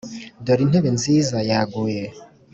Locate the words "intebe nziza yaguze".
0.65-2.05